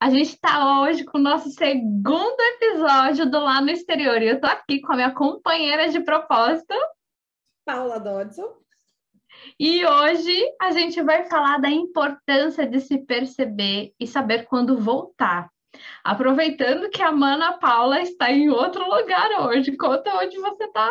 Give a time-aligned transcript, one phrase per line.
[0.00, 4.20] A gente está hoje com o nosso segundo episódio do Lá no Exterior.
[4.22, 6.74] E eu estou aqui com a minha companheira de propósito,
[7.68, 8.56] Paula Dodson.
[9.60, 15.50] E hoje a gente vai falar da importância de se perceber e saber quando voltar.
[16.02, 19.76] Aproveitando que a Mana Paula está em outro lugar hoje.
[19.76, 20.90] Conta onde você está.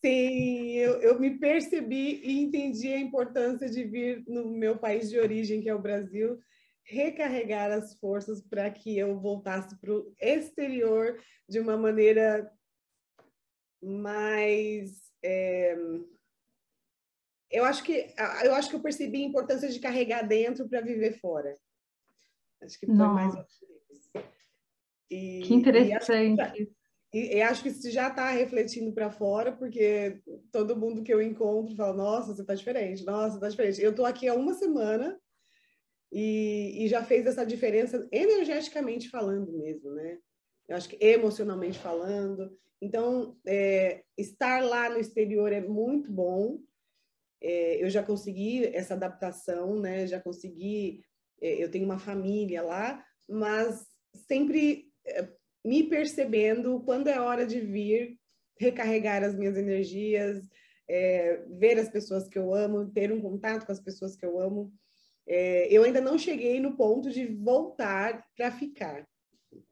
[0.00, 5.18] Sim, eu, eu, me percebi e entendi a importância de vir no meu país de
[5.18, 6.38] origem, que é o Brasil,
[6.84, 11.18] recarregar as forças para que eu voltasse para o exterior
[11.48, 12.50] de uma maneira
[13.82, 15.10] mais.
[15.22, 15.76] É...
[17.50, 18.12] Eu acho que
[18.44, 21.54] eu acho que eu percebi a importância de carregar dentro para viver fora.
[22.62, 23.14] Acho que foi Nossa.
[23.14, 23.64] mais
[25.10, 26.74] e, que interessante.
[27.12, 30.20] E, e, acho que isso já está refletindo para fora, porque
[30.50, 33.80] todo mundo que eu encontro fala: Nossa, você está diferente, nossa, está diferente.
[33.80, 35.16] Eu estou aqui há uma semana
[36.14, 40.18] e, e já fez essa diferença energeticamente falando mesmo, né?
[40.68, 42.56] Eu acho que emocionalmente falando.
[42.80, 46.60] Então, é, estar lá no exterior é muito bom.
[47.42, 50.06] É, eu já consegui essa adaptação, né?
[50.06, 51.02] Já consegui.
[51.42, 53.84] É, eu tenho uma família lá, mas
[54.28, 55.28] sempre é,
[55.64, 58.16] me percebendo quando é hora de vir
[58.56, 60.48] recarregar as minhas energias,
[60.88, 64.38] é, ver as pessoas que eu amo, ter um contato com as pessoas que eu
[64.38, 64.72] amo.
[65.26, 69.06] É, eu ainda não cheguei no ponto de voltar para ficar,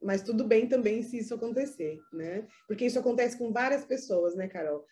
[0.01, 2.47] mas tudo bem também se isso acontecer, né?
[2.67, 4.85] Porque isso acontece com várias pessoas, né, Carol?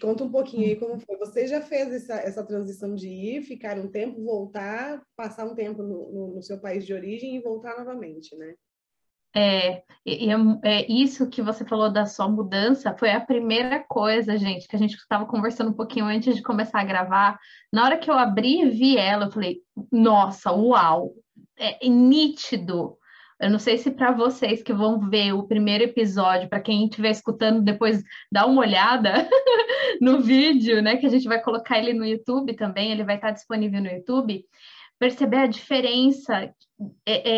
[0.00, 1.16] Conta um pouquinho aí como foi.
[1.16, 5.82] Você já fez essa, essa transição de ir, ficar um tempo, voltar, passar um tempo
[5.82, 8.54] no, no, no seu país de origem e voltar novamente, né?
[9.36, 10.30] É, e,
[10.62, 14.78] é, isso que você falou da sua mudança foi a primeira coisa, gente, que a
[14.78, 17.38] gente estava conversando um pouquinho antes de começar a gravar.
[17.70, 19.58] Na hora que eu abri e vi ela, eu falei,
[19.92, 21.12] nossa, uau,
[21.58, 22.96] é, é nítido.
[23.38, 27.10] Eu não sei se para vocês que vão ver o primeiro episódio, para quem estiver
[27.10, 29.12] escutando depois, dá uma olhada
[30.00, 30.96] no vídeo, né?
[30.96, 34.42] Que a gente vai colocar ele no YouTube também, ele vai estar disponível no YouTube
[34.98, 36.50] perceber a diferença
[37.04, 37.30] é,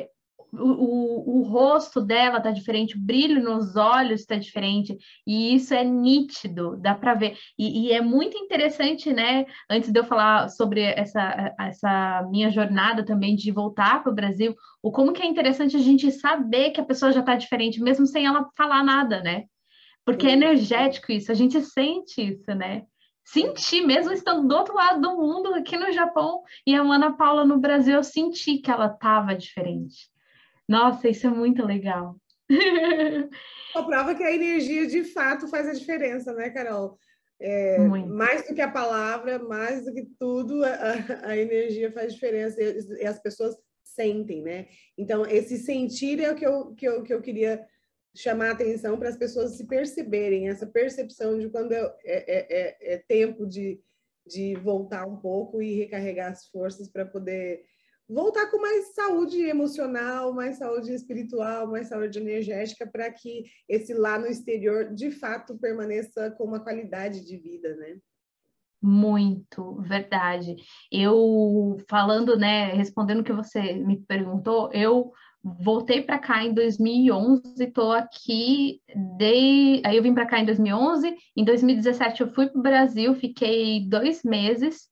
[0.00, 0.08] é,
[0.52, 4.96] o, o, rosto dela tá diferente, o brilho nos olhos está diferente,
[5.26, 7.38] e isso é nítido, dá para ver.
[7.58, 9.46] E, e, é muito interessante, né?
[9.68, 14.54] Antes de eu falar sobre essa, essa minha jornada também de voltar para o Brasil,
[14.82, 18.06] o como que é interessante a gente saber que a pessoa já está diferente, mesmo
[18.06, 19.44] sem ela falar nada, né?
[20.04, 22.82] Porque é energético isso, a gente sente isso, né?
[23.24, 27.44] Senti, mesmo estando do outro lado do mundo, aqui no Japão, e a Ana Paula
[27.44, 30.11] no Brasil, eu senti que ela estava diferente.
[30.72, 32.16] Nossa, isso é muito legal.
[33.76, 36.98] A prova que a energia de fato faz a diferença, né, Carol?
[37.40, 42.62] É, mais do que a palavra, mais do que tudo, a, a energia faz diferença
[42.62, 44.68] e, e, as pessoas sentem, né?
[44.96, 47.66] Então, esse sentir é o que eu, que eu, que eu queria
[48.14, 52.94] chamar a atenção para as pessoas se perceberem, essa percepção de quando é, é, é,
[52.94, 53.80] é tempo de,
[54.26, 57.64] de voltar um pouco e recarregar as forças para poder
[58.12, 64.18] voltar com mais saúde emocional, mais saúde espiritual, mais saúde energética, para que esse lá
[64.18, 67.96] no exterior de fato permaneça com uma qualidade de vida, né?
[68.84, 70.56] Muito, verdade.
[70.90, 75.12] Eu falando, né, respondendo o que você me perguntou, eu
[75.42, 78.80] voltei para cá em 2011, estou aqui
[79.16, 83.14] de, aí eu vim para cá em 2011, em 2017 eu fui para o Brasil,
[83.14, 84.88] fiquei dois meses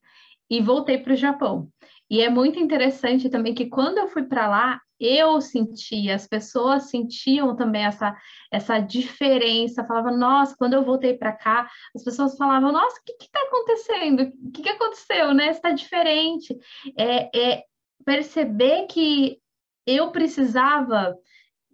[0.49, 1.69] e voltei para o Japão.
[2.11, 6.91] E é muito interessante também que quando eu fui para lá, eu sentia, as pessoas
[6.91, 8.15] sentiam também essa,
[8.53, 9.85] essa diferença.
[9.85, 14.23] Falavam, nossa, quando eu voltei para cá, as pessoas falavam, nossa, o que está acontecendo?
[14.45, 15.51] O que, que aconteceu, né?
[15.51, 16.55] Está diferente.
[16.99, 17.65] É, é
[18.05, 19.39] perceber que
[19.87, 21.17] eu precisava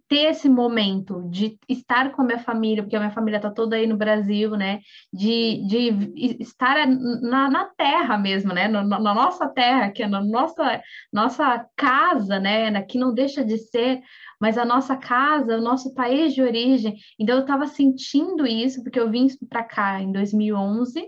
[0.07, 3.75] ter esse momento de estar com a minha família, porque a minha família está toda
[3.75, 4.79] aí no Brasil, né?
[5.11, 8.67] De, de estar na, na terra mesmo, né?
[8.67, 10.81] Na, na, nossa terra, que é na nossa,
[11.11, 12.81] nossa casa, né?
[12.83, 14.01] Que não deixa de ser,
[14.39, 16.95] mas a nossa casa, o nosso país de origem.
[17.19, 21.05] Então, eu estava sentindo isso, porque eu vim para cá em 2011,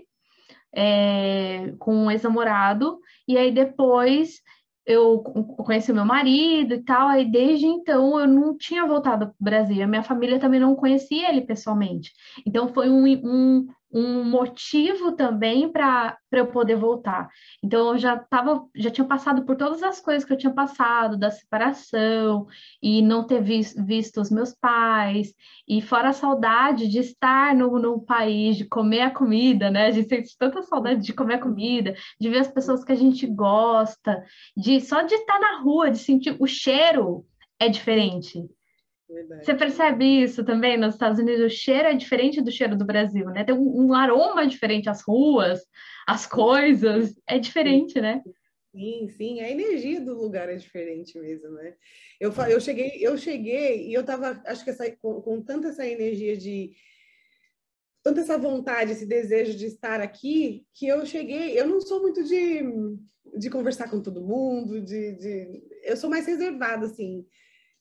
[0.74, 4.40] é, com um ex-namorado, e aí depois
[4.86, 9.44] eu conheci meu marido e tal, aí desde então eu não tinha voltado para o
[9.44, 9.82] Brasil.
[9.82, 12.12] A minha família também não conhecia ele pessoalmente.
[12.46, 17.28] Então foi um, um, um motivo também para eu poder voltar.
[17.62, 21.18] Então eu já tava, já tinha passado por todas as coisas que eu tinha passado,
[21.18, 22.46] da separação
[22.82, 25.34] e não ter vis, visto os meus pais,
[25.66, 29.86] e fora a saudade de estar no, no país, de comer a comida, né?
[29.86, 32.96] A gente sente tanta saudade de comer a comida, de ver as pessoas que a
[32.96, 34.22] gente gosta,
[34.56, 37.24] de só de estar na rua, de sentir o cheiro
[37.58, 38.48] é diferente.
[39.10, 39.44] Verdade.
[39.44, 41.44] Você percebe isso também nos Estados Unidos?
[41.44, 43.44] O cheiro é diferente do cheiro do Brasil, né?
[43.44, 45.60] Tem um, um aroma diferente, as ruas,
[46.06, 48.22] as coisas, é diferente, né?
[48.72, 51.74] Sim, sim, a energia do lugar é diferente mesmo, né?
[52.20, 55.84] Eu, eu cheguei, eu cheguei e eu tava, acho que essa, com, com tanta essa
[55.84, 56.70] energia de
[58.02, 62.22] tanta essa vontade, esse desejo de estar aqui, que eu cheguei, eu não sou muito
[62.24, 62.62] de,
[63.36, 67.26] de conversar com todo mundo, de, de eu sou mais reservada, assim.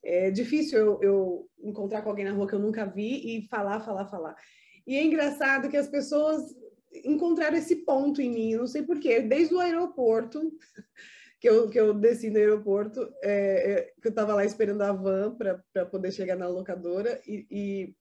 [0.03, 3.81] É difícil eu, eu, encontrar com alguém na rua que eu nunca vi e falar,
[3.81, 4.35] falar, falar.
[4.87, 6.41] E é engraçado que as pessoas
[7.03, 10.51] encontraram esse ponto em mim, não sei porquê, desde o aeroporto,
[11.39, 14.91] que eu, que eu desci no aeroporto, é, é, que eu estava lá esperando a
[14.91, 17.95] van para poder chegar na locadora, e, e,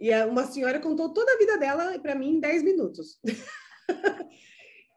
[0.00, 3.20] e uma senhora contou toda a vida dela para mim em 10 minutos.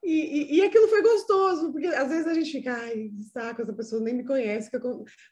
[0.08, 3.74] E, e, e, aquilo foi gostoso, porque às vezes a gente fica, ai, saco, essa
[3.74, 4.72] pessoa nem me conhece.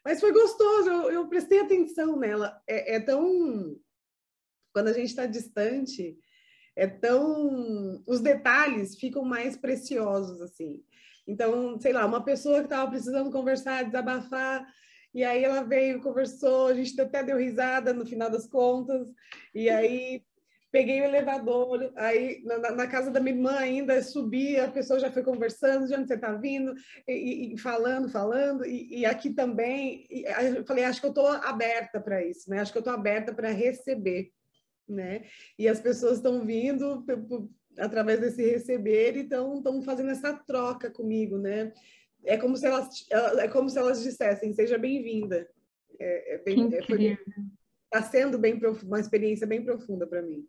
[0.04, 2.60] Mas foi gostoso, eu, eu prestei atenção nela.
[2.66, 3.74] É, é tão.
[4.74, 6.18] Quando a gente está distante,
[6.76, 8.02] é tão.
[8.06, 10.84] Os detalhes ficam mais preciosos, assim.
[11.26, 14.62] Então, sei lá, uma pessoa que estava precisando conversar, desabafar,
[15.14, 19.08] e aí ela veio, conversou, a gente até deu risada no final das contas,
[19.54, 20.22] e aí
[20.70, 25.10] peguei o elevador, aí na, na, casa da minha irmã ainda subi, a pessoa já
[25.10, 26.74] foi conversando, de onde você está vindo,
[27.08, 30.24] e, e, falando, falando, e, e aqui também, e,
[30.56, 32.60] eu falei, acho que eu estou aberta para isso, né?
[32.60, 34.30] Acho que eu estou aberta para receber,
[34.88, 35.24] né?
[35.58, 37.04] E as pessoas estão vindo
[37.78, 41.72] através desse receber e estão fazendo essa troca comigo, né?
[42.24, 43.06] É como se elas,
[43.38, 45.48] é como se elas dissessem, seja bem-vinda.
[45.98, 47.18] É, é bem, é,
[47.84, 50.46] Está sendo bem uma experiência bem profunda para mim.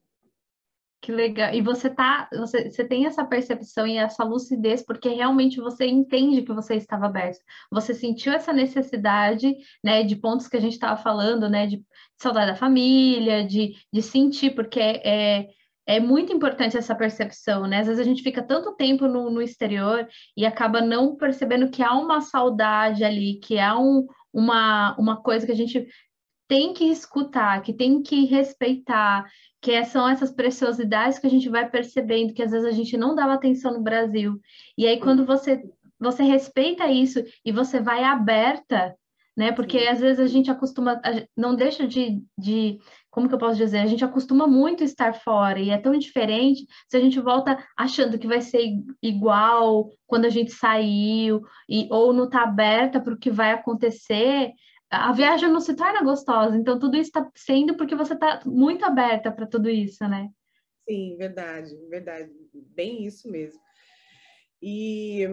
[0.99, 1.53] Que legal.
[1.53, 6.41] E você tá, você, você tem essa percepção e essa lucidez porque realmente você entende
[6.41, 7.39] que você estava aberto.
[7.71, 11.85] Você sentiu essa necessidade, né, de pontos que a gente estava falando, né, de, de,
[12.17, 15.47] saudade da família, de, de sentir, porque é,
[15.85, 17.79] é muito importante essa percepção, né?
[17.79, 21.83] Às vezes a gente fica tanto tempo no, no exterior e acaba não percebendo que
[21.83, 25.87] há uma saudade ali, que há um, uma, uma coisa que a gente
[26.47, 29.25] tem que escutar, que tem que respeitar,
[29.61, 32.95] que é, são essas preciosidades que a gente vai percebendo que às vezes a gente
[32.95, 34.39] não dava atenção no Brasil.
[34.77, 35.61] E aí quando você
[35.99, 38.95] você respeita isso e você vai aberta,
[39.35, 39.51] né?
[39.51, 40.99] Porque às vezes a gente acostuma,
[41.35, 42.79] não deixa de, de,
[43.09, 43.79] como que eu posso dizer?
[43.79, 48.17] A gente acostuma muito estar fora e é tão diferente se a gente volta achando
[48.17, 48.63] que vai ser
[49.01, 54.51] igual quando a gente saiu e ou não está aberta para o que vai acontecer
[54.89, 56.55] a viagem não se torna gostosa.
[56.55, 60.29] Então, tudo isso está sendo porque você está muito aberta para tudo isso, né?
[60.87, 62.31] Sim, verdade, verdade.
[62.53, 63.59] Bem isso mesmo.
[64.61, 65.27] E.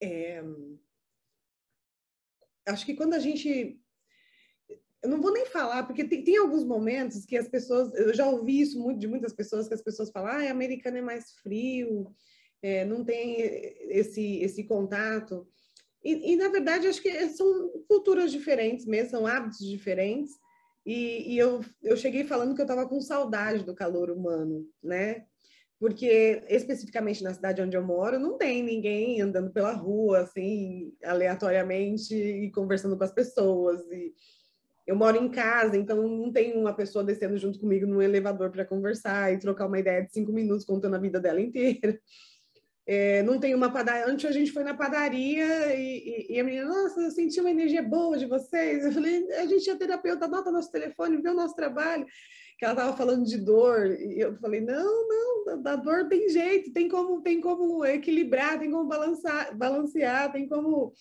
[0.00, 0.42] É,
[2.66, 3.80] acho que quando a gente.
[5.00, 7.94] Eu não vou nem falar, porque tem, tem alguns momentos que as pessoas.
[7.94, 11.02] Eu já ouvi isso muito de muitas pessoas, que as pessoas falam, ah, americano é
[11.02, 12.12] mais frio,
[12.60, 13.36] é, não tem
[13.88, 15.48] esse, esse contato.
[16.04, 20.32] E, e, na verdade, acho que são culturas diferentes mesmo, são hábitos diferentes.
[20.86, 25.24] E, e eu, eu cheguei falando que eu estava com saudade do calor humano, né?
[25.78, 32.14] Porque, especificamente na cidade onde eu moro, não tem ninguém andando pela rua, assim, aleatoriamente
[32.14, 33.80] e conversando com as pessoas.
[33.92, 34.12] E
[34.86, 38.64] eu moro em casa, então não tem uma pessoa descendo junto comigo no elevador para
[38.64, 42.00] conversar e trocar uma ideia de cinco minutos contando a vida dela inteira.
[42.90, 44.06] É, não tem uma padaria.
[44.06, 47.50] Antes a gente foi na padaria e, e, e, a menina, nossa, eu senti uma
[47.50, 48.82] energia boa de vocês.
[48.82, 52.06] Eu falei, a gente é terapeuta, anota nosso telefone, vê o nosso trabalho.
[52.58, 53.90] Que ela estava falando de dor.
[53.90, 58.70] E eu falei, não, não, da dor tem jeito, tem como, tem como equilibrar, tem
[58.70, 60.94] como balançar, balancear, tem como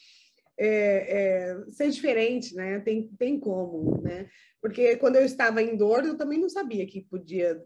[0.60, 2.82] é, é, ser diferente, né?
[2.82, 4.28] Tem, tem como, né?
[4.62, 7.64] Porque quando eu estava em dor, eu também não sabia que podia,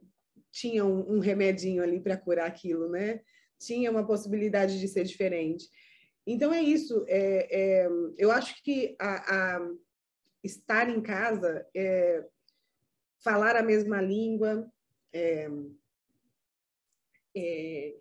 [0.51, 3.19] tinha um, um remedinho ali para curar aquilo, né?
[3.61, 5.69] Tinha uma possibilidade de ser diferente.
[6.25, 7.05] Então é isso.
[7.07, 7.87] É, é,
[8.17, 9.71] eu acho que a, a
[10.43, 12.25] estar em casa, é,
[13.23, 14.71] falar a mesma língua
[15.13, 15.47] é,
[17.35, 17.95] é,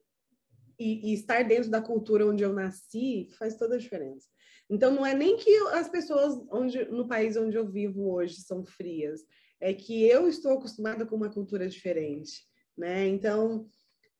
[0.79, 4.29] e, e, estar dentro da cultura onde eu nasci faz toda a diferença.
[4.69, 8.65] Então não é nem que as pessoas onde, no país onde eu vivo hoje são
[8.65, 9.25] frias,
[9.61, 13.07] é que eu estou acostumada com uma cultura diferente, né?
[13.07, 13.69] Então,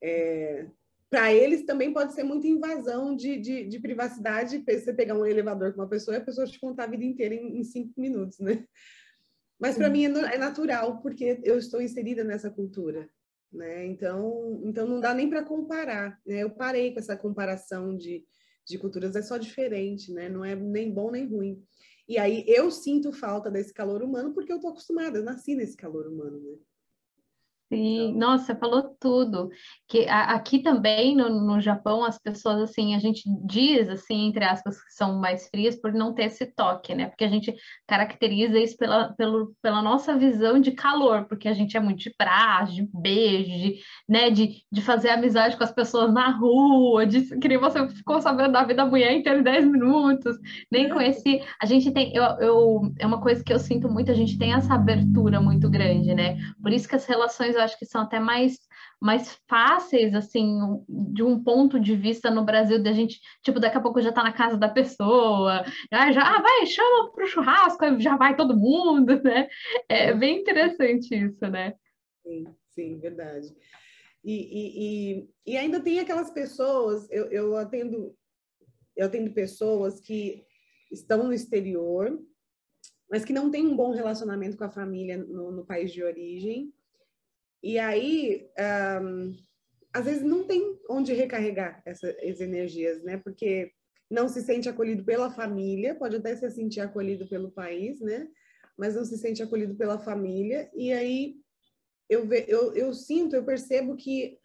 [0.03, 0.67] é,
[1.11, 5.73] para eles também pode ser muita invasão de, de, de, privacidade, você pegar um elevador
[5.73, 8.39] com uma pessoa e a pessoa te contar a vida inteira em, em cinco minutos,
[8.39, 8.65] né?
[9.59, 13.09] Mas para mim é, é, natural, porque eu estou inserida nessa cultura,
[13.51, 13.85] né?
[13.87, 16.43] Então, então não dá nem para comparar, né?
[16.43, 18.25] Eu parei com essa comparação de,
[18.65, 20.29] de culturas, é só diferente, né?
[20.29, 21.61] Não é nem bom nem ruim.
[22.07, 25.75] E aí eu sinto falta desse calor humano porque eu estou acostumada, eu nasci nesse
[25.75, 26.57] calor humano, né?
[27.71, 29.49] Sim, então nossa, falou tudo.
[29.87, 34.43] Que a, aqui também no, no Japão as pessoas assim, a gente diz assim, entre
[34.43, 37.07] aspas, que são mais frias por não ter esse toque, né?
[37.07, 37.55] Porque a gente
[37.87, 42.13] caracteriza isso pela, pelo, pela nossa visão de calor, porque a gente é muito de
[42.13, 47.21] prazo, de beijo, de, né, de, de fazer amizade com as pessoas na rua, de
[47.39, 50.37] que nem você ficou sabendo da vida da mulher em 10 minutos,
[50.69, 51.41] nem conheci.
[51.61, 54.53] A gente tem, eu, eu, é uma coisa que eu sinto muito, a gente tem
[54.53, 56.37] essa abertura muito grande, né?
[56.61, 58.57] Por isso que as relações eu acho que são até mais,
[58.99, 63.81] mais fáceis, assim, de um ponto de vista no Brasil, da gente, tipo, daqui a
[63.81, 68.17] pouco já tá na casa da pessoa, já, já ah, vai, chama pro churrasco, já
[68.17, 69.47] vai todo mundo, né?
[69.87, 71.73] É bem interessante isso, né?
[72.23, 73.55] Sim, sim, verdade.
[74.23, 78.15] E, e, e, e ainda tem aquelas pessoas, eu, eu atendo,
[78.95, 80.45] eu atendo pessoas que
[80.91, 82.19] estão no exterior,
[83.09, 86.71] mas que não têm um bom relacionamento com a família no, no país de origem,
[87.63, 88.49] e aí,
[89.01, 89.35] um,
[89.93, 93.17] às vezes não tem onde recarregar essas energias, né?
[93.17, 93.71] Porque
[94.09, 98.27] não se sente acolhido pela família, pode até se sentir acolhido pelo país, né?
[98.77, 100.71] Mas não se sente acolhido pela família.
[100.73, 101.35] E aí
[102.09, 104.39] eu, ve, eu, eu sinto, eu percebo que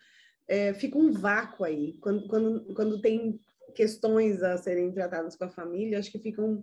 [0.47, 1.95] é, fica um vácuo aí.
[2.01, 3.41] Quando, quando, quando tem
[3.75, 6.63] questões a serem tratadas com a família, acho que fica um,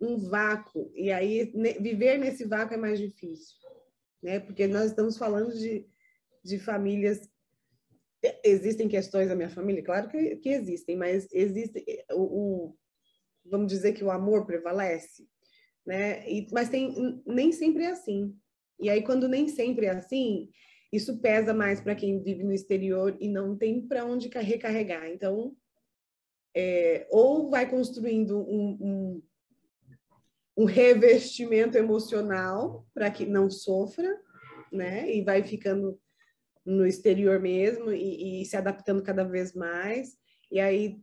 [0.00, 0.92] um vácuo.
[0.94, 3.58] E aí ne, viver nesse vácuo é mais difícil
[4.22, 4.40] né?
[4.40, 5.86] Porque nós estamos falando de,
[6.44, 7.28] de famílias.
[8.44, 12.76] Existem questões da minha família, claro que, que existem, mas existe o, o,
[13.44, 15.28] vamos dizer que o amor prevalece,
[15.86, 16.28] né?
[16.28, 18.36] E, mas tem nem sempre é assim.
[18.80, 20.50] E aí quando nem sempre é assim,
[20.92, 25.08] isso pesa mais para quem vive no exterior e não tem para onde recarregar.
[25.08, 25.54] Então,
[26.56, 29.22] é, ou vai construindo um, um,
[30.58, 34.20] um revestimento emocional para que não sofra,
[34.72, 35.08] né?
[35.14, 35.96] E vai ficando
[36.66, 40.18] no exterior mesmo e, e, se adaptando cada vez mais.
[40.50, 41.00] E aí,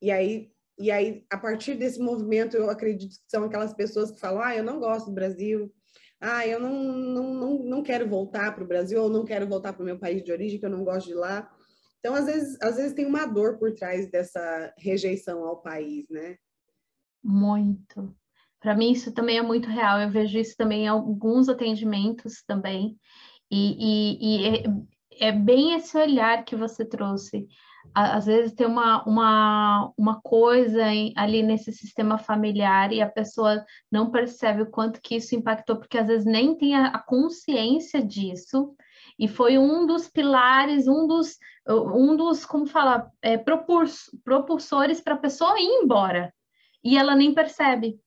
[0.00, 4.20] e aí, e aí, a partir desse movimento, eu acredito que são aquelas pessoas que
[4.20, 5.74] falam: ah, eu não gosto do Brasil,
[6.20, 9.72] ah, eu não, não, não, não quero voltar para o Brasil, ou não quero voltar
[9.72, 11.52] para o meu país de origem, que eu não gosto de lá.
[11.98, 16.38] Então, às vezes, às vezes tem uma dor por trás dessa rejeição ao país, né?
[17.24, 18.16] Muito.
[18.60, 20.00] Para mim, isso também é muito real.
[20.00, 22.96] Eu vejo isso também em alguns atendimentos também.
[23.50, 24.46] E, e, e
[25.20, 27.46] é, é, bem esse olhar que você trouxe.
[27.94, 30.84] Às vezes tem uma, uma, uma coisa
[31.16, 35.96] ali nesse sistema familiar e a pessoa não percebe o quanto que isso impactou, porque
[35.96, 38.74] às vezes nem tem a, a consciência disso.
[39.18, 45.18] E foi um dos pilares, um dos, um dos como falar, é, propulsores para a
[45.18, 46.32] pessoa ir embora.
[46.84, 47.98] E ela nem percebe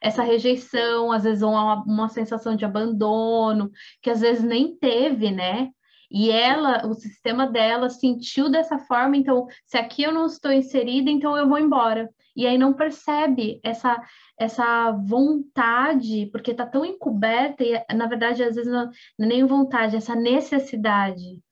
[0.00, 3.70] essa rejeição, às vezes uma, uma sensação de abandono,
[4.02, 5.70] que às vezes nem teve, né?
[6.10, 11.10] E ela, o sistema dela sentiu dessa forma, então, se aqui eu não estou inserida,
[11.10, 12.08] então eu vou embora.
[12.34, 14.00] E aí não percebe essa
[14.38, 19.96] essa vontade, porque está tão encoberta, e na verdade, às vezes não, é nem vontade,
[19.96, 21.42] essa necessidade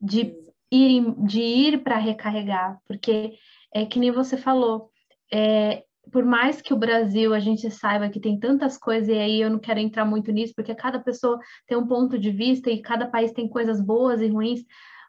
[0.00, 0.34] de
[0.70, 3.38] ir, de ir para recarregar, porque
[3.72, 4.90] é que nem você falou,
[5.32, 9.40] é, por mais que o Brasil a gente saiba que tem tantas coisas, e aí
[9.40, 12.82] eu não quero entrar muito nisso, porque cada pessoa tem um ponto de vista e
[12.82, 14.64] cada país tem coisas boas e ruins,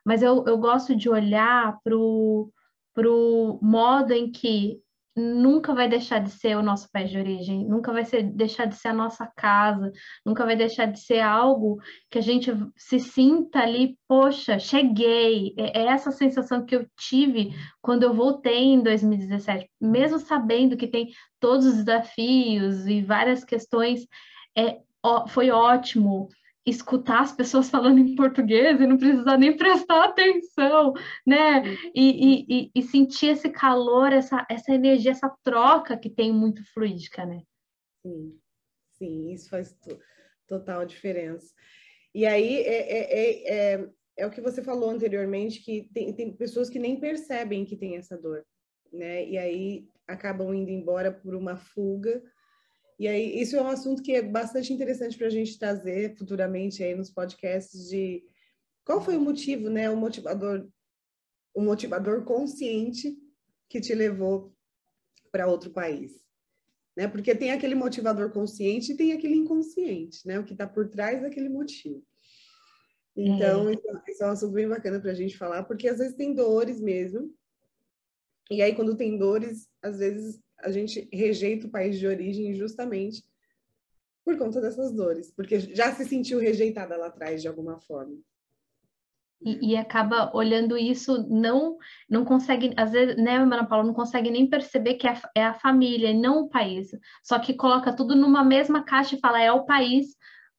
[0.06, 4.80] mas eu, eu gosto de olhar para o modo em que
[5.16, 8.76] nunca vai deixar de ser o nosso país de origem, nunca vai ser, deixar de
[8.76, 9.92] ser a nossa casa,
[10.26, 11.80] nunca vai deixar de ser algo
[12.12, 15.54] que a gente se sinta ali, poxa, cheguei.
[15.58, 20.88] É, é essa sensação que eu tive quando eu voltei em 2017, mesmo sabendo que
[20.88, 24.06] tem todos os desafios e várias questões,
[24.58, 24.80] é,
[25.30, 26.28] foi ótimo
[26.66, 30.94] escutar as pessoas falando em português e não precisar nem prestar atenção,
[31.26, 31.64] né?
[31.94, 37.26] E, e, e, sentir esse calor, essa, essa energia, essa troca que tem muito fluídica,
[37.26, 37.42] né?
[38.02, 38.40] Sim,
[38.98, 39.78] sim, isso faz
[40.48, 41.54] total diferença.
[42.14, 46.36] E aí é, é, é, é, é o que você falou anteriormente, que tem, tem
[46.36, 48.44] pessoas que nem percebem que tem essa dor,
[48.92, 49.28] né?
[49.28, 52.24] E aí acabam indo embora por uma fuga
[52.98, 56.82] E aí, isso é um assunto que é bastante interessante para a gente trazer futuramente
[56.82, 58.24] aí nos podcasts de
[58.86, 59.90] qual foi o motivo, né?
[59.90, 60.68] O motivador,
[61.54, 63.18] o motivador consciente
[63.68, 64.56] que te levou
[65.32, 66.24] para outro país.
[66.96, 67.10] Né?
[67.10, 70.40] Porque tem aquele motivador consciente e tem aquele inconsciente, né?
[70.40, 72.02] O que está por trás daquele motivo.
[73.14, 73.74] Então, é.
[74.08, 76.80] isso é um assunto bem bacana para a gente falar, porque às vezes tem dores
[76.80, 77.34] mesmo.
[78.50, 83.24] E aí, quando tem dores, às vezes a gente rejeita o país de origem justamente
[84.26, 88.18] por conta dessas dores, porque já se sentiu rejeitada lá atrás de alguma forma.
[89.42, 91.78] E, e, acaba olhando isso, não
[92.10, 95.54] não consegue, às vezes, né, Ana Paula, não consegue nem perceber que é, é a
[95.54, 96.90] família e não o país.
[97.22, 100.16] Só que coloca tudo numa mesma caixa e fala é o país,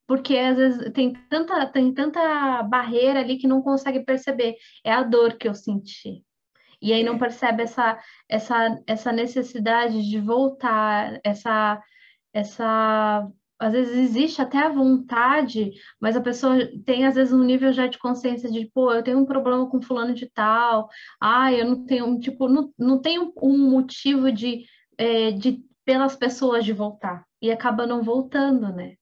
[0.07, 4.55] porque às vezes tem tanta, tem tanta barreira ali que não consegue perceber.
[4.85, 6.23] É a dor que eu senti.
[6.81, 11.81] E aí não percebe essa, essa, essa necessidade de voltar, essa,
[12.33, 13.27] essa
[13.59, 16.55] às vezes existe até a vontade, mas a pessoa
[16.85, 19.81] tem às vezes um nível já de consciência de, pô, eu tenho um problema com
[19.81, 20.87] fulano de tal,
[21.19, 24.65] ah, eu não tenho, tipo, não, não tenho um motivo de,
[24.97, 28.95] é, de pelas pessoas de voltar, e acaba não voltando, né?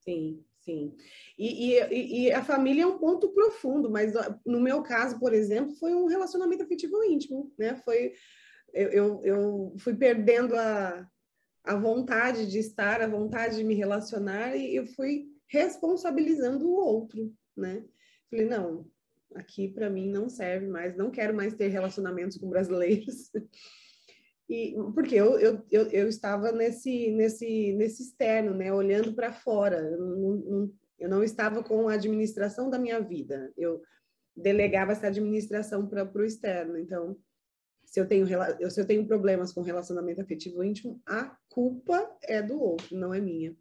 [0.00, 0.94] Sim, sim.
[1.38, 4.12] E, e, e, a família é um ponto profundo, mas
[4.44, 7.76] no meu caso, por exemplo, foi um relacionamento afetivo íntimo, né?
[7.76, 8.12] Foi,
[8.72, 11.06] eu, eu, eu fui perdendo a,
[11.64, 17.32] a vontade de estar, a vontade de me relacionar, e eu fui responsabilizando o outro,
[17.56, 17.84] né?
[18.30, 18.86] Falei, não,
[19.34, 23.30] aqui para mim não serve mais, não quero mais ter relacionamentos com brasileiros.
[24.48, 28.72] E, porque eu, eu, eu, eu, estava nesse, nesse, nesse externo, né?
[28.72, 29.78] Olhando para fora.
[29.78, 33.52] Eu não, eu não estava com a administração da minha vida.
[33.56, 33.82] Eu
[34.36, 36.78] delegava essa administração para o externo.
[36.78, 37.16] Então,
[37.84, 38.26] se eu tenho
[38.70, 43.20] se eu tenho problemas com relacionamento afetivo íntimo, a culpa é do outro, não é
[43.20, 43.54] minha.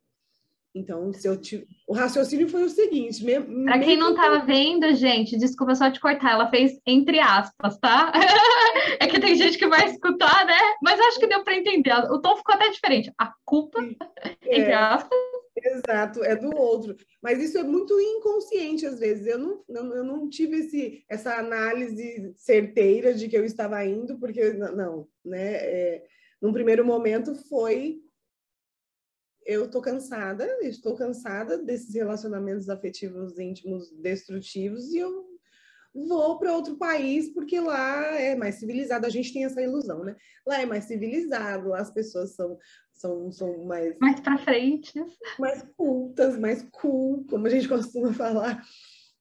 [0.75, 1.67] Então, se eu te...
[1.87, 3.23] o raciocínio foi o seguinte:
[3.65, 8.11] para quem não estava vendo, gente, desculpa só te cortar, ela fez entre aspas, tá?
[8.99, 10.57] é que tem gente que vai escutar, né?
[10.81, 11.93] Mas acho que deu para entender.
[12.11, 13.11] O tom ficou até diferente.
[13.17, 13.81] A culpa,
[14.21, 15.17] é, entre aspas,
[15.55, 16.95] Exato, é do outro.
[17.21, 19.27] Mas isso é muito inconsciente às vezes.
[19.27, 24.17] Eu não, não, eu não tive esse, essa análise certeira de que eu estava indo,
[24.19, 25.53] porque não, né?
[25.55, 26.05] É,
[26.41, 28.01] num primeiro momento foi
[29.45, 35.32] eu tô cansada, estou cansada desses relacionamentos afetivos íntimos destrutivos e eu
[35.93, 39.05] vou para outro país porque lá é mais civilizado.
[39.05, 40.15] A gente tem essa ilusão, né?
[40.45, 42.57] Lá é mais civilizado, lá as pessoas são
[42.93, 44.93] são, são mais mais para frente,
[45.39, 48.61] mais cultas, mais cool, como a gente costuma falar.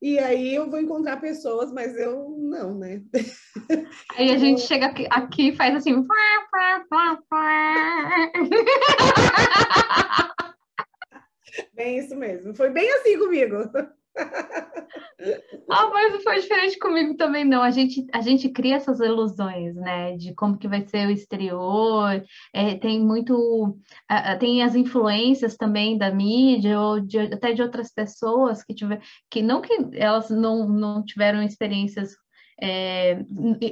[0.00, 3.00] E aí eu vou encontrar pessoas, mas eu não, né?
[4.18, 5.94] Aí a gente chega aqui, aqui e faz assim.
[11.72, 12.52] Bem isso mesmo.
[12.52, 13.58] Foi bem assim comigo.
[15.70, 17.62] Ah, mas não foi diferente comigo também, não.
[17.62, 20.16] A gente, a gente cria essas ilusões, né?
[20.16, 22.22] De como que vai ser o exterior.
[22.52, 23.78] É, tem muito...
[24.40, 29.42] tem as influências também da mídia, ou de, até de outras pessoas que tiver, que
[29.42, 32.16] não que elas não, não tiveram experiências
[32.62, 33.18] é,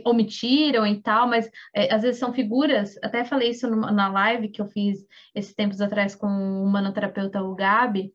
[0.04, 4.48] omitiram e tal, mas é, às vezes são figuras, até falei isso numa, na live
[4.48, 4.98] que eu fiz
[5.32, 8.12] esses tempos atrás com o manoterapeuta, o Gabi,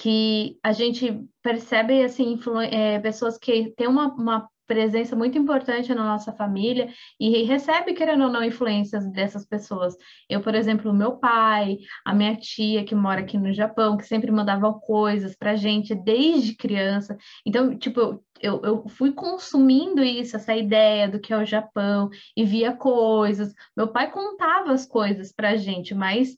[0.00, 2.38] que a gente percebe assim
[2.70, 8.24] é, pessoas que têm uma, uma presença muito importante na nossa família e recebe, querendo
[8.24, 9.96] ou não, influências dessas pessoas.
[10.28, 14.30] Eu, por exemplo, meu pai, a minha tia que mora aqui no Japão, que sempre
[14.30, 17.16] mandava coisas pra gente desde criança.
[17.44, 22.44] Então, tipo, eu, eu fui consumindo isso, essa ideia do que é o Japão, e
[22.44, 23.52] via coisas.
[23.76, 26.36] Meu pai contava as coisas pra gente, mas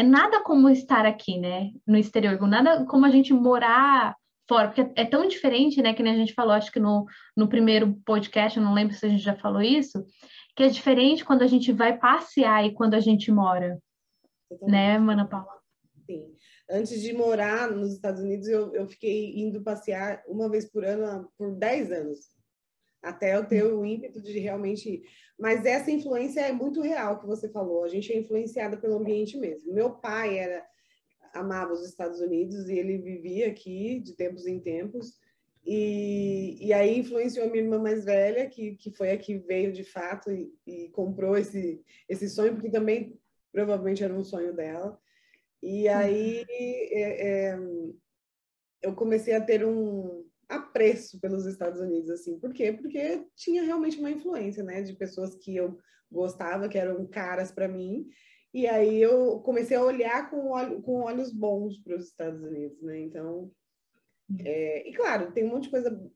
[0.00, 4.16] é nada como estar aqui, né, no exterior, nada como a gente morar
[4.48, 7.04] fora, porque é tão diferente, né, que nem a gente falou, acho que no,
[7.36, 10.02] no primeiro podcast, eu não lembro se a gente já falou isso,
[10.56, 13.78] que é diferente quando a gente vai passear e quando a gente mora,
[14.62, 15.60] né, Mana Paula?
[16.06, 16.34] Sim.
[16.70, 21.28] Antes de morar nos Estados Unidos, eu, eu fiquei indo passear uma vez por ano
[21.36, 22.18] por 10 anos
[23.02, 25.02] até eu ter o ímpeto de realmente.
[25.38, 27.84] Mas essa influência é muito real que você falou.
[27.84, 29.72] A gente é influenciada pelo ambiente mesmo.
[29.72, 30.64] Meu pai era
[31.32, 35.18] amava os Estados Unidos e ele vivia aqui de tempos em tempos.
[35.64, 39.72] E, e aí influenciou a minha irmã mais velha, que, que foi a que veio
[39.72, 43.18] de fato e, e comprou esse, esse sonho, porque também
[43.52, 44.98] provavelmente era um sonho dela.
[45.62, 47.58] E aí é, é,
[48.82, 52.38] eu comecei a ter um, apreço pelos Estados Unidos, assim.
[52.38, 52.72] Por quê?
[52.72, 55.78] Porque tinha realmente uma influência, né, de pessoas que eu
[56.10, 58.06] gostava, que eram caras para mim,
[58.52, 62.82] E aí eu comecei a olhar com, olho, com olhos bons para os Estados Unidos,
[62.82, 62.98] né?
[63.00, 63.50] Então,
[64.44, 66.10] é, e claro, tem um monte de coisa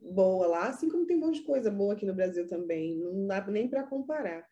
[0.00, 2.96] boa lá, assim como tem um monte de coisa boa aqui no Brasil também.
[2.96, 4.46] Não dá nem para comparar.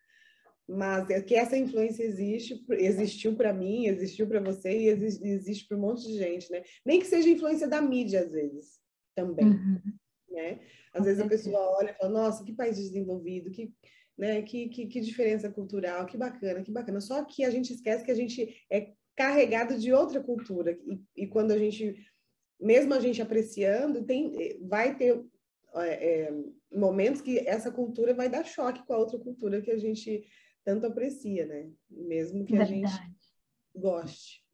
[0.67, 5.67] Mas é que essa influência existe, existiu para mim, existiu para você e existe, existe
[5.67, 6.61] para um monte de gente, né?
[6.85, 8.77] Nem que seja influência da mídia às vezes,
[9.17, 9.81] também, uhum.
[10.29, 10.59] né?
[10.93, 13.73] Às vezes a pessoa olha e fala: "Nossa, que país desenvolvido, que
[14.17, 14.41] né?
[14.41, 16.99] Que, que, que diferença cultural, que bacana, que bacana.
[16.99, 20.77] Só que a gente esquece que a gente é carregado de outra cultura.
[20.85, 21.95] E, e quando a gente,
[22.59, 25.23] mesmo a gente apreciando, tem, vai ter
[25.75, 26.33] é, é,
[26.73, 30.25] momentos que essa cultura vai dar choque com a outra cultura que a gente
[30.63, 31.69] tanto aprecia, né?
[31.89, 32.73] Mesmo que Verdade.
[32.73, 33.17] a gente
[33.75, 34.46] goste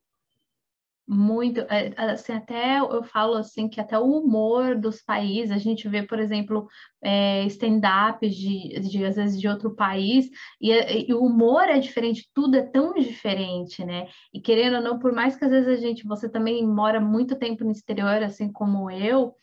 [1.08, 5.88] muito, é, assim, até eu falo assim que até o humor dos países, a gente
[5.90, 6.68] vê, por exemplo,
[7.04, 10.30] é, stand-ups de, de, às vezes de outro país,
[10.62, 10.72] e,
[11.10, 14.08] e, o humor é diferente, tudo é tão diferente, né?
[14.34, 17.36] E querendo ou não, por mais que às vezes a gente, você também mora muito
[17.36, 19.36] tempo no exterior, assim como eu,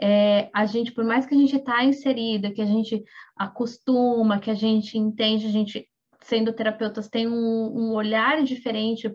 [0.00, 3.04] é, a gente, por mais que a gente está inserida, que a gente
[3.36, 5.88] acostuma, que a gente entende, a gente
[6.24, 9.12] sendo terapeutas tem um, um olhar diferente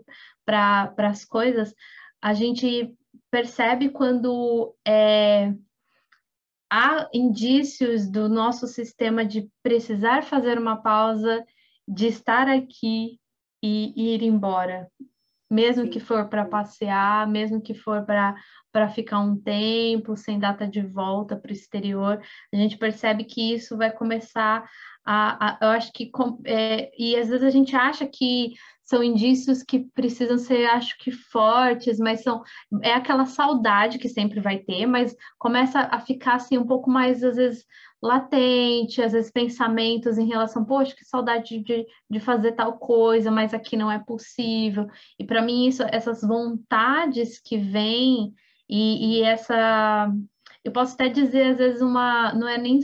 [0.48, 1.74] para as coisas,
[2.22, 2.96] a gente
[3.30, 5.52] percebe quando é,
[6.72, 11.44] há indícios do nosso sistema de precisar fazer uma pausa,
[11.86, 13.20] de estar aqui
[13.62, 14.90] e, e ir embora,
[15.50, 20.80] mesmo que for para passear, mesmo que for para ficar um tempo sem data de
[20.80, 24.66] volta para o exterior, a gente percebe que isso vai começar
[25.04, 26.10] a, a eu acho que
[26.46, 28.54] é, e às vezes a gente acha que
[28.88, 32.42] são indícios que precisam ser, acho que fortes, mas são
[32.82, 37.22] é aquela saudade que sempre vai ter, mas começa a ficar assim um pouco mais
[37.22, 37.66] às vezes
[38.02, 43.52] latente, às vezes pensamentos em relação, poxa, que saudade de, de fazer tal coisa, mas
[43.52, 44.88] aqui não é possível.
[45.18, 48.32] E para mim isso, essas vontades que vêm
[48.66, 50.10] e, e essa
[50.64, 52.34] eu posso até dizer, às vezes, uma.
[52.34, 52.80] Não é nem.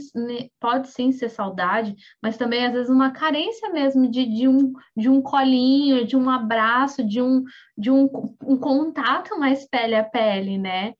[0.59, 5.09] Pode sim ser saudade, mas também, às vezes, uma carência mesmo de, de, um, de
[5.09, 7.43] um colinho, de um abraço, de um,
[7.77, 8.09] de um,
[8.43, 10.93] um contato mais pele a pele, né?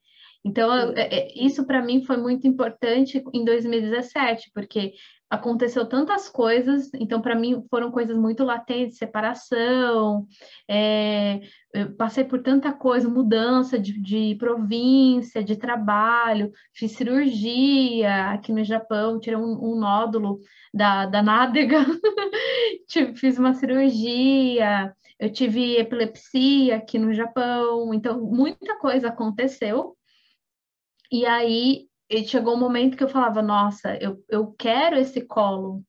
[0.46, 4.94] Então, é, é, isso para mim foi muito importante em 2017, porque
[5.30, 10.28] aconteceu tantas coisas, então para mim foram coisas muito latentes, separação,
[10.70, 11.42] é,
[11.98, 19.20] passei por tanta coisa, mudança de, de, província, de trabalho, fiz cirurgia aqui no Japão,
[19.20, 20.40] tirei um, um nódulo
[20.74, 21.86] da, da nádega,
[23.16, 29.98] fiz uma cirurgia, eu tive epilepsia aqui no Japão, então muita coisa aconteceu,
[31.12, 35.84] e aí e chegou um momento que eu falava, nossa, eu, eu quero esse colo,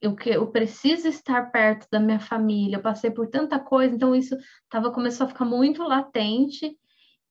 [0.00, 4.36] eu, eu preciso estar perto da minha família, eu passei por tanta coisa, então isso
[4.68, 6.76] tava, começou a ficar muito latente,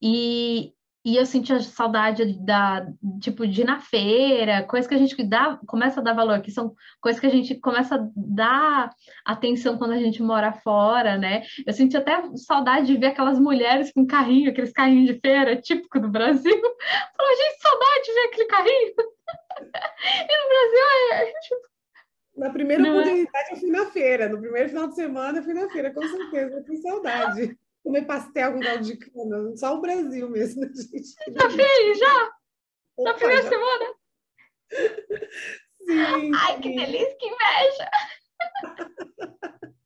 [0.02, 2.86] e, e eu sentia saudade da,
[3.20, 6.52] tipo, de ir na feira, coisas que a gente dá, começa a dar valor, que
[6.52, 8.92] são coisas que a gente começa a dar
[9.26, 11.42] atenção quando a gente mora fora, né?
[11.66, 16.00] Eu senti até saudade de ver aquelas mulheres com carrinho, aqueles carrinhos de feira típico
[16.00, 16.52] do Brasil.
[17.18, 18.94] Falei, gente, saudade de ver aquele carrinho.
[20.30, 21.72] e no Brasil é, tipo,
[22.38, 22.94] na primeira Não é?
[22.94, 23.54] oportunidade é?
[23.54, 26.58] eu fui na feira, no primeiro final de semana eu fui na feira, com certeza,
[26.58, 29.56] eu tenho saudade comer pastel com caldo de cana.
[29.58, 31.14] Só o Brasil mesmo, gente.
[31.34, 32.32] Já fez, já?
[32.98, 33.50] Opa, Na primeira já.
[33.50, 33.94] semana?
[35.82, 36.32] Sim.
[36.36, 36.62] Ai, sim.
[36.62, 37.90] que delícia, que inveja!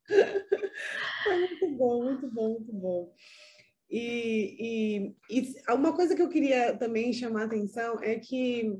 [1.24, 3.12] Foi muito bom, muito bom, muito bom.
[3.90, 8.78] E, e, e uma coisa que eu queria também chamar a atenção é que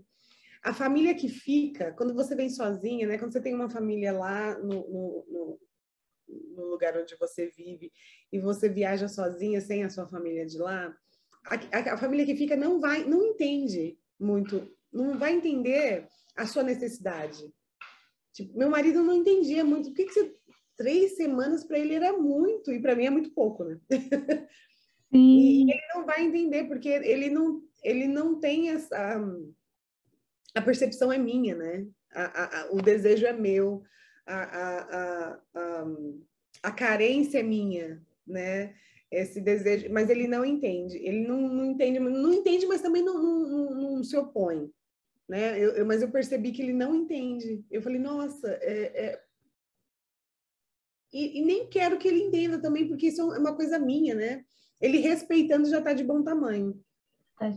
[0.62, 3.18] a família que fica, quando você vem sozinha, né?
[3.18, 5.61] Quando você tem uma família lá no, no, no
[6.28, 7.92] no lugar onde você vive
[8.32, 10.96] e você viaja sozinha sem a sua família de lá,
[11.44, 16.46] a, a, a, família que fica não vai, não entende muito, não vai entender a
[16.46, 17.52] sua necessidade.
[18.32, 19.90] Tipo, meu marido não entendia muito.
[19.90, 20.34] Por que, que você
[20.76, 23.80] três semanas para ele era muito e para mim é muito pouco, né?
[25.12, 29.18] E ele não vai entender porque ele não ele não tem essa
[30.54, 31.86] a percepção é minha, né?
[32.12, 33.82] A, a, o desejo é meu,
[34.26, 35.86] a, a, a,
[36.64, 38.74] a, carência é minha, né?
[39.10, 43.22] Esse desejo, mas ele não entende, ele não, não entende, não entende, mas também não,
[43.22, 44.70] não, não se opõe,
[45.28, 45.58] né?
[45.58, 47.64] Eu, eu, mas eu percebi que ele não entende.
[47.70, 49.22] Eu falei, nossa, é, é...
[51.12, 54.44] E, e, nem quero que ele entenda também, porque isso é uma coisa minha, né?
[54.80, 56.84] Ele respeitando já está de bom tamanho.
[57.38, 57.53] Tá.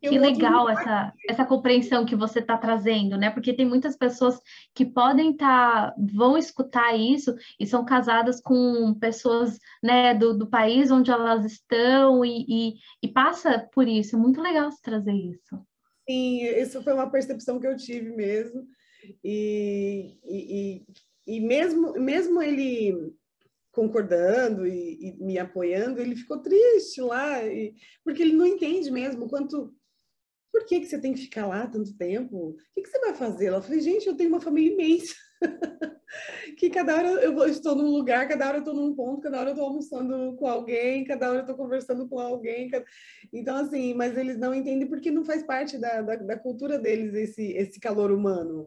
[0.00, 3.28] Que legal essa, essa compreensão que você está trazendo, né?
[3.28, 4.40] Porque tem muitas pessoas
[4.72, 10.46] que podem estar, tá, vão escutar isso e são casadas com pessoas né, do, do
[10.46, 14.14] país onde elas estão e, e, e passa por isso.
[14.14, 15.60] É muito legal você trazer isso.
[16.08, 18.64] Sim, isso foi uma percepção que eu tive mesmo.
[19.24, 20.84] E, e,
[21.26, 23.12] e, e mesmo, mesmo ele
[23.76, 29.28] concordando e, e, me apoiando, ele ficou triste lá, e, porque ele não entende mesmo
[29.28, 29.74] quanto.
[30.50, 32.36] Por que, que você tem que ficar lá tanto tempo?
[32.36, 33.46] O que, que você vai fazer?
[33.46, 35.14] Ela falei, gente, eu tenho uma família imensa.
[36.56, 39.50] que cada hora eu estou num lugar, cada hora eu estou num ponto, cada hora
[39.50, 42.70] eu estou almoçando com alguém, cada hora eu estou conversando com alguém.
[42.70, 42.86] Cada...
[43.30, 47.12] Então, assim, mas eles não entendem porque não faz parte da, da, da cultura deles
[47.12, 48.66] esse, esse calor humano.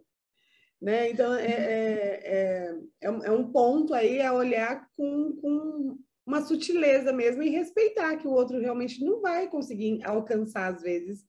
[0.81, 1.11] Né?
[1.11, 7.43] Então, é, é, é, é, um ponto aí a olhar com, com uma sutileza mesmo
[7.43, 11.25] e respeitar que o outro realmente não vai conseguir alcançar, às vezes,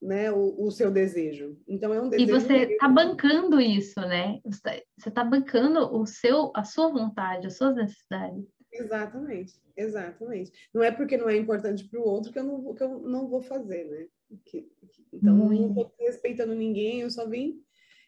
[0.00, 1.58] né, o, o seu desejo.
[1.66, 2.30] Então, é um desejo.
[2.30, 4.40] E você está bancando isso, né?
[4.44, 8.44] Você está bancando o seu, a sua vontade, as suas necessidades.
[8.72, 10.52] Exatamente, exatamente.
[10.72, 13.26] Não é porque não é importante para o outro que eu não, que eu não
[13.26, 14.06] vou fazer, né?
[14.44, 14.70] Que,
[15.12, 15.60] então, Muito.
[15.60, 17.64] não estou respeitando ninguém, eu só vim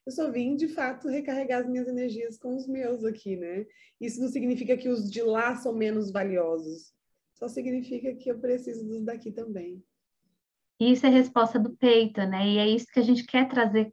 [0.09, 3.67] eu só vim de fato recarregar as minhas energias com os meus aqui, né?
[4.01, 6.95] Isso não significa que os de lá são menos valiosos,
[7.35, 9.85] só significa que eu preciso dos daqui também.
[10.81, 12.49] Isso é resposta do peito, né?
[12.49, 13.93] E é isso que a gente quer trazer,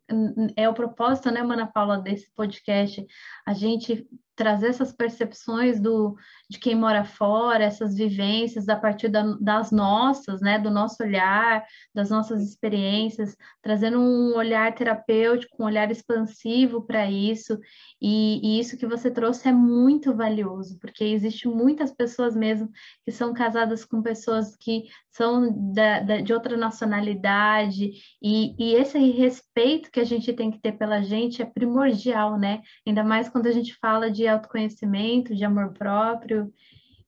[0.55, 3.05] é o propósito, né, Mana Paula, desse podcast,
[3.45, 6.15] a gente trazer essas percepções do,
[6.49, 11.65] de quem mora fora, essas vivências a partir da, das nossas, né, do nosso olhar,
[11.93, 17.57] das nossas experiências, trazendo um olhar terapêutico, um olhar expansivo para isso,
[18.01, 22.69] e, e, isso que você trouxe é muito valioso, porque existe muitas pessoas mesmo
[23.05, 28.99] que são casadas com pessoas que são da, da, de outra nacionalidade, e, e esse
[29.11, 33.47] respeito que a gente tem que ter pela gente é primordial, né, ainda mais quando
[33.47, 36.51] a gente fala de autoconhecimento, de amor próprio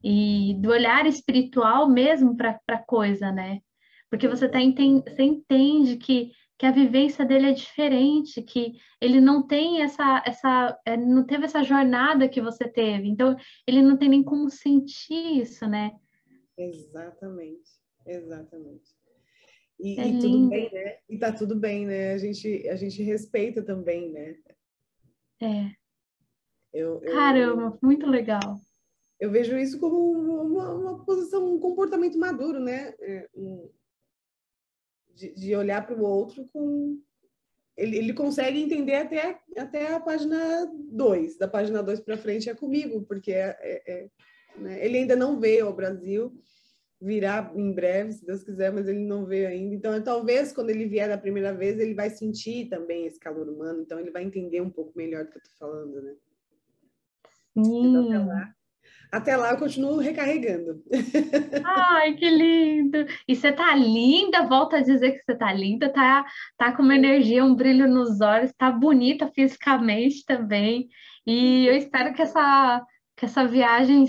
[0.03, 3.61] e do olhar espiritual mesmo para a coisa, né?
[4.09, 9.45] Porque você, tá, você entende que, que a vivência dele é diferente, que ele não
[9.45, 13.35] tem essa, essa, é, não teve essa jornada que você teve, então
[13.67, 15.91] ele não tem nem como sentir isso, né?
[16.57, 17.69] Exatamente,
[18.05, 18.95] exatamente.
[19.79, 20.97] E, é e tudo bem, né?
[21.09, 22.13] E tá tudo bem, né?
[22.13, 24.35] A gente, a gente respeita também, né?
[25.41, 25.71] É.
[26.77, 28.59] Eu, eu, Caramba, muito legal.
[29.19, 30.11] Eu vejo isso como
[30.43, 32.93] uma, uma posição, um comportamento maduro, né?
[32.99, 33.27] É,
[35.15, 37.01] de, de, olhar para o outro com.
[37.75, 41.37] Ele, ele consegue entender até, até a página 2.
[41.39, 44.09] Da página 2 para frente é comigo, porque é, é, é
[44.57, 44.85] né?
[44.85, 46.31] ele ainda não veio ao Brasil,
[47.01, 49.73] virá em breve, se Deus quiser, mas ele não veio ainda.
[49.73, 53.81] Então, talvez quando ele vier da primeira vez, ele vai sentir também esse calor humano,
[53.81, 56.15] então ele vai entender um pouco melhor do que eu estou falando, né?
[57.57, 58.53] Então, até lá,
[59.11, 60.83] até lá eu continuo recarregando.
[61.65, 63.05] Ai, que lindo!
[63.27, 66.25] E você tá linda, volta a dizer que você tá linda, tá,
[66.57, 70.87] tá com uma energia, um brilho nos olhos, tá bonita fisicamente também.
[71.25, 74.05] E eu espero que essa, que essa viagem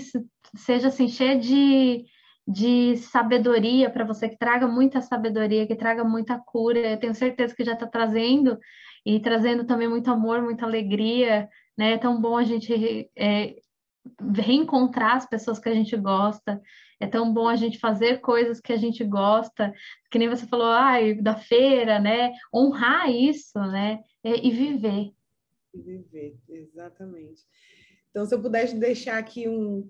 [0.55, 2.05] seja assim, cheia de,
[2.47, 6.79] de sabedoria para você, que traga muita sabedoria, que traga muita cura.
[6.79, 8.57] Eu tenho certeza que já está trazendo,
[9.05, 11.47] e trazendo também muito amor, muita alegria
[11.79, 11.93] né?
[11.93, 13.55] É tão bom a gente é,
[14.35, 16.61] reencontrar as pessoas que a gente gosta,
[16.99, 19.73] é tão bom a gente fazer coisas que a gente gosta,
[20.11, 22.33] que nem você falou, ai, da feira, né?
[22.53, 24.03] Honrar isso, né?
[24.21, 25.13] E, e viver.
[25.73, 27.43] E viver, exatamente.
[28.09, 29.89] Então, se eu pudesse deixar aqui um,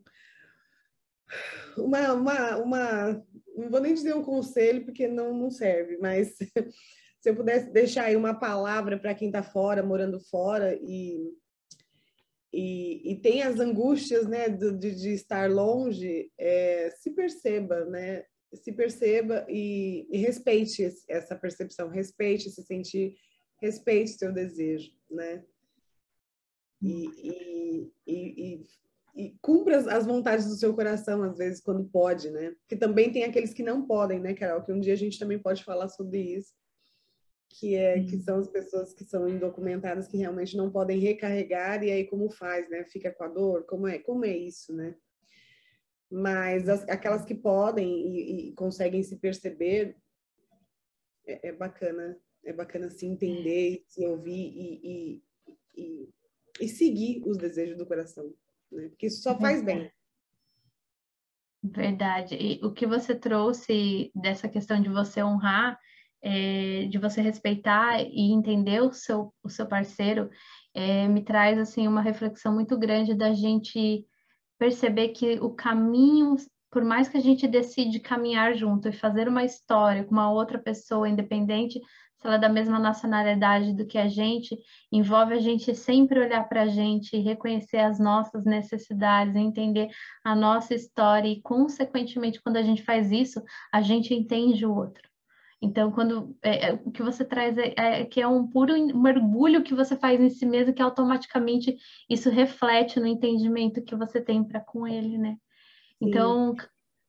[1.75, 3.25] uma, uma, uma,
[3.57, 6.35] não vou nem dizer um conselho porque não, não serve, mas
[7.19, 11.33] se eu pudesse deixar aí uma palavra para quem está fora, morando fora e
[12.51, 18.23] e, e tem as angústias né, de, de estar longe, é, se perceba, né?
[18.53, 23.15] Se perceba e, e respeite essa percepção, respeite se sentir,
[23.61, 25.43] respeite seu desejo, né?
[26.81, 28.65] E, e,
[29.15, 32.55] e, cumpra as vontades do seu coração, às vezes, quando pode, né?
[32.61, 34.63] Porque também tem aqueles que não podem, né, Carol?
[34.63, 36.53] Que um dia a gente também pode falar sobre isso
[37.49, 41.91] que é que são as pessoas que são indocumentadas que realmente não podem recarregar e
[41.91, 42.85] aí como faz, né?
[42.85, 44.95] Fica com a dor, como é, como é isso, né?
[46.09, 49.97] Mas as, aquelas que podem e, e, conseguem se perceber
[51.25, 55.23] é, é, bacana, é bacana se entender, se ouvir e,
[55.75, 56.09] e,
[56.61, 58.33] e seguir os desejos do coração,
[58.71, 58.89] né?
[58.89, 59.91] Porque isso só faz bem.
[61.61, 62.35] Verdade.
[62.35, 65.77] E o que você trouxe dessa questão de você honrar,
[66.21, 70.29] é, de você respeitar e entender o seu, o seu parceiro,
[70.73, 74.05] é, me traz assim uma reflexão muito grande da gente
[74.57, 76.35] perceber que o caminho,
[76.69, 80.59] por mais que a gente decide caminhar junto e fazer uma história com uma outra
[80.59, 81.79] pessoa independente
[82.19, 84.57] se ela é da mesma nacionalidade do que a gente,
[84.91, 89.87] envolve a gente sempre olhar para a gente, reconhecer as nossas necessidades, entender
[90.23, 95.08] a nossa história e, consequentemente, quando a gente faz isso, a gente entende o outro.
[95.61, 99.63] Então, quando é, é o que você traz é, é, que é um puro mergulho
[99.63, 101.77] que você faz em si mesmo, que automaticamente
[102.09, 105.35] isso reflete no entendimento que você tem para com ele, né?
[106.01, 106.65] Então, Sim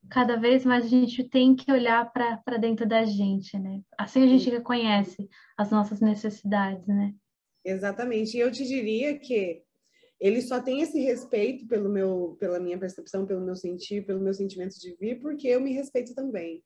[0.09, 3.81] cada vez mais a gente tem que olhar para dentro da gente, né?
[3.99, 7.13] Assim a gente reconhece as nossas necessidades, né?
[7.65, 8.37] Exatamente.
[8.37, 9.63] E eu te diria que
[10.19, 14.33] ele só tem esse respeito pelo meu, pela minha percepção, pelo meu sentir, pelo meu
[14.33, 16.63] sentimento de vir, porque eu me respeito também.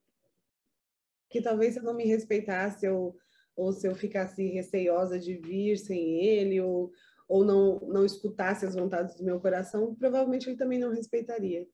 [1.35, 3.17] Que talvez se eu não me respeitasse, eu,
[3.57, 6.93] ou se eu ficasse receiosa de vir sem ele, ou,
[7.29, 11.67] ou não, não escutasse as vontades do meu coração, provavelmente ele também não respeitaria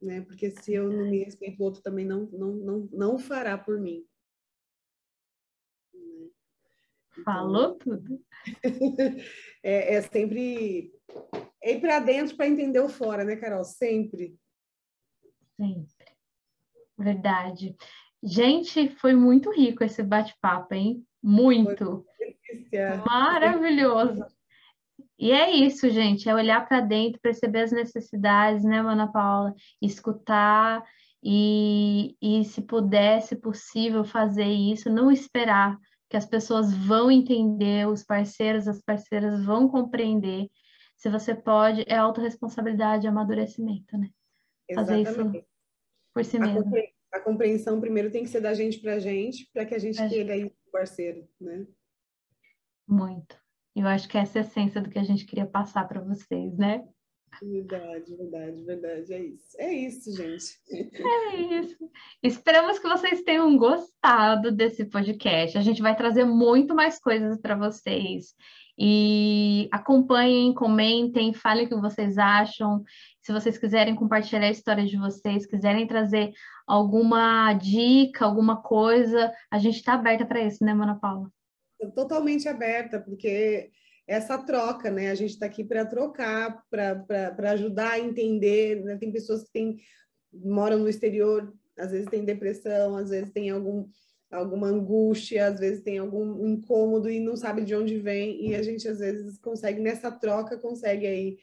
[0.00, 0.20] né?
[0.22, 3.78] Porque se eu não me respeito, o outro também não, não, não, não fará por
[3.80, 4.06] mim.
[5.92, 6.30] Né?
[7.12, 8.24] Então, Falou tudo.
[9.62, 10.92] é, é sempre
[11.60, 13.64] é ir para dentro para entender o fora, né, Carol?
[13.64, 14.38] Sempre.
[15.56, 16.16] Sempre.
[16.96, 17.76] Verdade.
[18.22, 21.04] Gente, foi muito rico esse bate-papo, hein?
[21.22, 22.04] Muito.
[23.06, 24.24] Maravilhoso.
[25.18, 29.52] E é isso, gente, é olhar para dentro, perceber as necessidades, né, Ana Paula?
[29.82, 30.84] Escutar
[31.22, 35.76] e, e, se puder, se possível, fazer isso, não esperar
[36.08, 40.48] que as pessoas vão entender, os parceiros, as parceiras vão compreender.
[40.96, 44.08] Se você pode, é autorresponsabilidade, amadurecimento, né?
[44.74, 45.38] Fazer Exatamente.
[45.38, 45.46] isso
[46.14, 46.72] por si mesmo.
[47.12, 49.96] A compreensão primeiro tem que ser da gente para a gente, para que a gente
[50.08, 51.66] queira ir parceiro, né?
[52.86, 53.36] Muito.
[53.74, 56.56] Eu acho que essa é a essência do que a gente queria passar para vocês,
[56.56, 56.84] né?
[57.40, 59.14] Verdade, verdade, verdade.
[59.14, 59.56] É isso.
[59.58, 60.58] É isso, gente.
[60.70, 61.76] É isso.
[62.22, 65.56] Esperamos que vocês tenham gostado desse podcast.
[65.56, 68.34] A gente vai trazer muito mais coisas para vocês.
[68.76, 72.82] E acompanhem, comentem, falem o que vocês acham.
[73.28, 76.32] Se vocês quiserem compartilhar a história de vocês, quiserem trazer
[76.66, 81.30] alguma dica, alguma coisa, a gente está aberta para isso, né, Mana Paula?
[81.94, 83.70] totalmente aberta, porque
[84.06, 85.10] essa troca, né?
[85.10, 88.82] A gente está aqui para trocar, para ajudar a entender.
[88.82, 88.96] Né?
[88.96, 89.76] Tem pessoas que têm,
[90.32, 93.86] moram no exterior, às vezes tem depressão, às vezes tem algum,
[94.30, 98.48] alguma angústia, às vezes tem algum incômodo e não sabe de onde vem.
[98.48, 101.36] E a gente, às vezes, consegue, nessa troca, consegue aí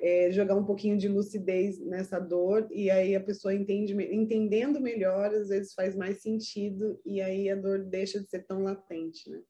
[0.00, 5.26] é, jogar um pouquinho de lucidez nessa dor, e aí a pessoa entende, entendendo melhor,
[5.34, 9.40] às vezes faz mais sentido, e aí a dor deixa de ser tão latente, né?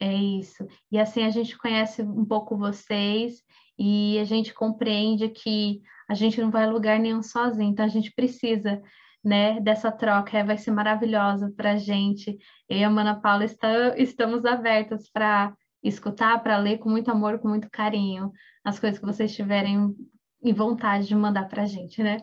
[0.00, 0.66] É isso.
[0.90, 3.40] E assim a gente conhece um pouco vocês
[3.78, 7.88] e a gente compreende que a gente não vai a lugar nenhum sozinho, então a
[7.88, 8.82] gente precisa,
[9.24, 12.36] né, dessa troca, vai ser maravilhosa para a gente.
[12.68, 17.38] Eu e a Mana Paula está, estamos abertas para escutar, para ler com muito amor,
[17.38, 18.32] com muito carinho,
[18.64, 19.94] as coisas que vocês tiverem
[20.42, 22.18] em vontade de mandar para a gente, né?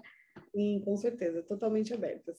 [0.54, 2.38] Sim, com certeza, totalmente abertas.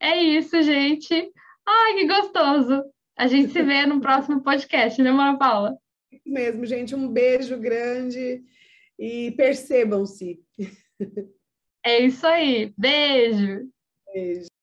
[0.00, 1.32] É isso, gente.
[1.66, 2.84] Ai, que gostoso!
[3.16, 5.78] A gente se vê no próximo podcast, né, Mara Paula?
[6.10, 6.94] Isso mesmo, gente.
[6.94, 8.42] Um beijo grande
[8.98, 10.40] e percebam-se.
[11.84, 12.72] É isso aí.
[12.78, 13.68] Beijo.
[14.12, 14.46] Beijo.